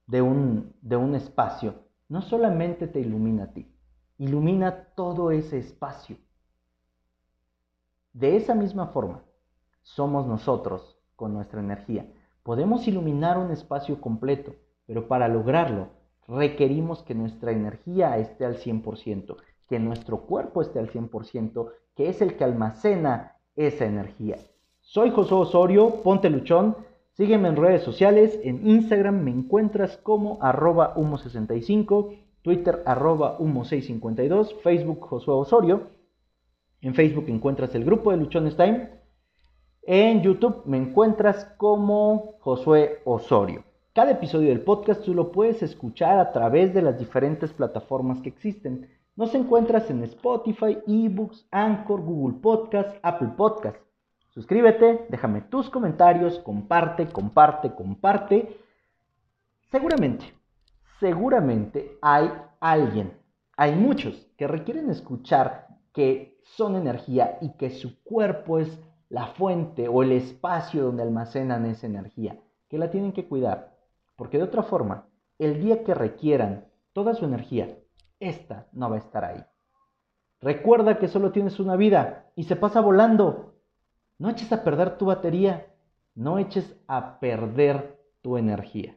de 0.06 0.22
un, 0.22 0.74
de 0.80 0.96
un 0.96 1.14
espacio, 1.14 1.74
no 2.08 2.22
solamente 2.22 2.86
te 2.86 3.00
ilumina 3.00 3.44
a 3.44 3.52
ti, 3.52 3.72
ilumina 4.18 4.84
todo 4.94 5.30
ese 5.30 5.58
espacio. 5.58 6.16
De 8.12 8.36
esa 8.36 8.54
misma 8.54 8.88
forma, 8.88 9.22
somos 9.82 10.26
nosotros 10.26 10.98
con 11.16 11.32
nuestra 11.32 11.60
energía. 11.60 12.06
Podemos 12.42 12.88
iluminar 12.88 13.38
un 13.38 13.50
espacio 13.50 14.00
completo, 14.00 14.54
pero 14.86 15.08
para 15.08 15.28
lograrlo 15.28 15.88
requerimos 16.26 17.02
que 17.02 17.14
nuestra 17.14 17.52
energía 17.52 18.16
esté 18.18 18.44
al 18.44 18.56
100%, 18.56 19.36
que 19.68 19.78
nuestro 19.78 20.22
cuerpo 20.22 20.62
esté 20.62 20.78
al 20.78 20.90
100%, 20.90 21.70
que 21.94 22.08
es 22.08 22.22
el 22.22 22.36
que 22.36 22.44
almacena 22.44 23.36
esa 23.56 23.84
energía. 23.84 24.36
Soy 24.80 25.10
José 25.10 25.34
Osorio, 25.34 26.02
ponte 26.02 26.30
luchón, 26.30 26.76
sígueme 27.12 27.48
en 27.48 27.56
redes 27.56 27.82
sociales, 27.82 28.38
en 28.42 28.66
Instagram 28.66 29.22
me 29.22 29.30
encuentras 29.30 29.96
como 29.98 30.38
arroba 30.40 30.94
humo65, 30.94 32.16
Twitter 32.42 32.82
arroba 32.86 33.38
humo652, 33.38 34.60
Facebook 34.62 35.00
Josué 35.00 35.34
Osorio, 35.34 35.88
en 36.80 36.94
Facebook 36.94 37.26
encuentras 37.28 37.74
el 37.74 37.84
grupo 37.84 38.10
de 38.10 38.16
Luchones 38.16 38.56
Time, 38.56 38.99
en 39.82 40.22
YouTube 40.22 40.62
me 40.66 40.76
encuentras 40.76 41.46
como 41.56 42.34
Josué 42.40 43.00
Osorio. 43.04 43.64
Cada 43.94 44.12
episodio 44.12 44.50
del 44.50 44.62
podcast 44.62 45.02
tú 45.04 45.14
lo 45.14 45.32
puedes 45.32 45.62
escuchar 45.62 46.18
a 46.18 46.32
través 46.32 46.74
de 46.74 46.82
las 46.82 46.98
diferentes 46.98 47.52
plataformas 47.52 48.20
que 48.20 48.28
existen. 48.28 48.88
Nos 49.16 49.34
encuentras 49.34 49.90
en 49.90 50.04
Spotify, 50.04 50.78
eBooks, 50.86 51.46
Anchor, 51.50 52.02
Google 52.02 52.38
Podcast, 52.40 52.96
Apple 53.02 53.32
Podcast. 53.36 53.78
Suscríbete, 54.28 55.06
déjame 55.08 55.40
tus 55.40 55.68
comentarios, 55.70 56.38
comparte, 56.38 57.06
comparte, 57.06 57.74
comparte. 57.74 58.56
Seguramente, 59.70 60.26
seguramente 61.00 61.98
hay 62.00 62.30
alguien, 62.60 63.12
hay 63.56 63.74
muchos 63.74 64.28
que 64.36 64.46
requieren 64.46 64.90
escuchar 64.90 65.66
que 65.92 66.38
son 66.42 66.76
energía 66.76 67.38
y 67.40 67.50
que 67.56 67.70
su 67.70 68.02
cuerpo 68.04 68.58
es 68.58 68.78
la 69.10 69.26
fuente 69.26 69.88
o 69.88 70.02
el 70.02 70.12
espacio 70.12 70.84
donde 70.84 71.02
almacenan 71.02 71.66
esa 71.66 71.86
energía, 71.86 72.40
que 72.68 72.78
la 72.78 72.90
tienen 72.90 73.12
que 73.12 73.28
cuidar, 73.28 73.76
porque 74.16 74.38
de 74.38 74.44
otra 74.44 74.62
forma, 74.62 75.08
el 75.38 75.60
día 75.60 75.84
que 75.84 75.94
requieran 75.94 76.68
toda 76.92 77.14
su 77.14 77.24
energía, 77.24 77.76
esta 78.20 78.68
no 78.72 78.88
va 78.88 78.96
a 78.96 79.00
estar 79.00 79.24
ahí. 79.24 79.44
Recuerda 80.40 80.98
que 80.98 81.08
solo 81.08 81.32
tienes 81.32 81.58
una 81.58 81.76
vida 81.76 82.30
y 82.36 82.44
se 82.44 82.56
pasa 82.56 82.80
volando. 82.80 83.56
No 84.18 84.30
eches 84.30 84.52
a 84.52 84.62
perder 84.62 84.96
tu 84.96 85.06
batería, 85.06 85.66
no 86.14 86.38
eches 86.38 86.76
a 86.86 87.18
perder 87.18 87.98
tu 88.22 88.36
energía. 88.38 88.96